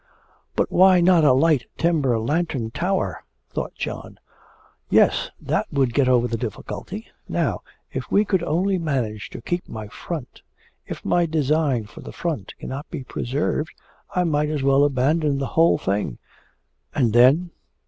'_'But 0.55 0.71
why 0.71 0.99
not 0.99 1.23
a 1.23 1.31
light 1.31 1.67
timber 1.77 2.17
lantern 2.17 2.71
tower?' 2.71 3.23
thought 3.51 3.75
John. 3.75 4.17
'Yes, 4.89 5.29
that 5.39 5.71
would 5.71 5.93
get 5.93 6.09
over 6.09 6.27
the 6.27 6.39
difficulty. 6.39 7.05
Now, 7.29 7.61
if 7.93 8.09
we 8.11 8.25
could 8.25 8.41
only 8.41 8.79
manage 8.79 9.29
to 9.29 9.43
keep 9.43 9.69
my 9.69 9.89
front.... 9.89 10.41
If 10.87 11.05
my 11.05 11.27
design 11.27 11.85
for 11.85 12.01
the 12.01 12.11
front 12.11 12.57
cannot 12.57 12.89
be 12.89 13.03
preserved, 13.03 13.75
I 14.15 14.23
might 14.23 14.49
as 14.49 14.63
well 14.63 14.83
abandon 14.85 15.37
the 15.37 15.45
whole 15.53 15.77
thing! 15.77 16.17
And 16.95 17.13
then?' 17.13 17.51